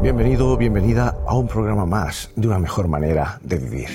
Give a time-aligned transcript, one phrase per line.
[0.00, 3.88] Bienvenido, bienvenida a un programa más de una mejor manera de vivir.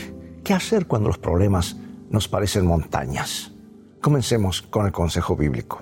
[0.44, 1.78] ¿Qué hacer cuando los problemas
[2.10, 3.54] nos parecen montañas?
[4.02, 5.82] Comencemos con el consejo bíblico.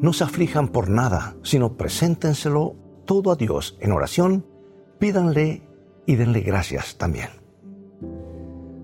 [0.00, 2.74] No se aflijan por nada, sino preséntenselo
[3.04, 4.44] todo a Dios en oración,
[4.98, 5.62] pídanle
[6.04, 7.28] y denle gracias también.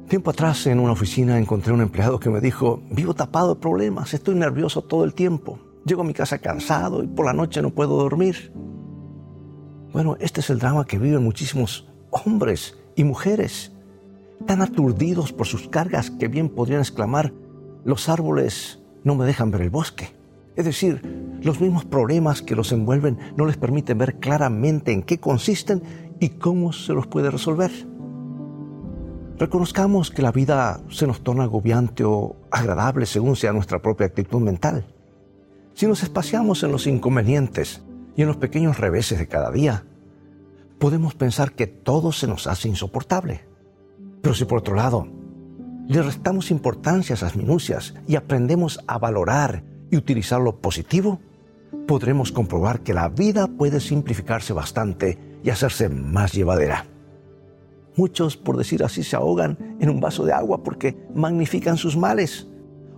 [0.08, 4.14] Tiempo atrás en una oficina encontré un empleado que me dijo, vivo tapado de problemas,
[4.14, 7.70] estoy nervioso todo el tiempo, llego a mi casa cansado y por la noche no
[7.70, 8.52] puedo dormir.
[9.94, 13.70] Bueno, este es el drama que viven muchísimos hombres y mujeres,
[14.44, 17.32] tan aturdidos por sus cargas que bien podrían exclamar,
[17.84, 20.08] los árboles no me dejan ver el bosque.
[20.56, 21.00] Es decir,
[21.42, 25.80] los mismos problemas que los envuelven no les permiten ver claramente en qué consisten
[26.18, 27.70] y cómo se los puede resolver.
[29.38, 34.40] Reconozcamos que la vida se nos torna agobiante o agradable según sea nuestra propia actitud
[34.40, 34.86] mental.
[35.74, 37.84] Si nos espaciamos en los inconvenientes,
[38.16, 39.84] y en los pequeños reveses de cada día,
[40.78, 43.46] podemos pensar que todo se nos hace insoportable.
[44.20, 45.06] Pero si por otro lado
[45.86, 51.20] le restamos importancia a esas minucias y aprendemos a valorar y utilizar lo positivo,
[51.86, 56.86] podremos comprobar que la vida puede simplificarse bastante y hacerse más llevadera.
[57.96, 62.48] Muchos, por decir así, se ahogan en un vaso de agua porque magnifican sus males,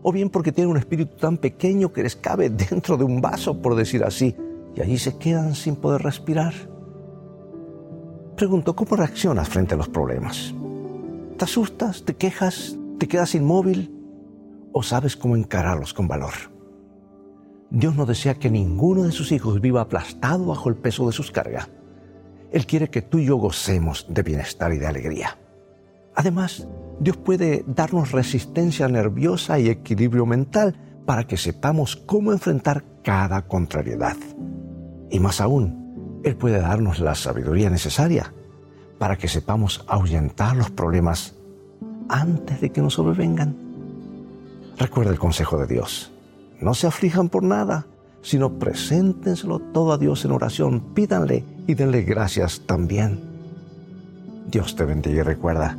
[0.02, 3.60] o bien porque tienen un espíritu tan pequeño que les cabe dentro de un vaso,
[3.60, 4.36] por decir así,
[4.76, 6.52] y allí se quedan sin poder respirar.
[8.36, 10.54] Pregunto, ¿cómo reaccionas frente a los problemas?
[11.38, 12.04] ¿Te asustas?
[12.04, 12.76] ¿Te quejas?
[12.98, 13.92] ¿Te quedas inmóvil?
[14.72, 16.34] ¿O sabes cómo encararlos con valor?
[17.70, 21.30] Dios no desea que ninguno de sus hijos viva aplastado bajo el peso de sus
[21.30, 21.68] cargas.
[22.52, 25.38] Él quiere que tú y yo gocemos de bienestar y de alegría.
[26.14, 26.68] Además,
[27.00, 34.16] Dios puede darnos resistencia nerviosa y equilibrio mental para que sepamos cómo enfrentar cada contrariedad.
[35.10, 38.32] Y más aún, Él puede darnos la sabiduría necesaria
[38.98, 41.34] para que sepamos ahuyentar los problemas
[42.08, 43.56] antes de que nos sobrevengan.
[44.78, 46.12] Recuerda el consejo de Dios.
[46.60, 47.86] No se aflijan por nada,
[48.22, 53.20] sino preséntenselo todo a Dios en oración, pídanle y denle gracias también.
[54.50, 55.76] Dios te bendiga y recuerda,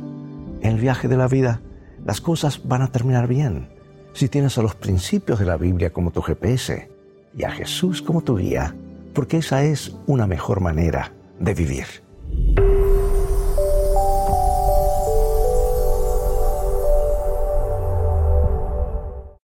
[0.60, 1.60] en el viaje de la vida
[2.04, 3.68] las cosas van a terminar bien
[4.12, 6.88] si tienes a los principios de la Biblia como tu GPS
[7.36, 8.74] y a Jesús como tu guía
[9.18, 12.07] porque esa es una mejor manera de vivir.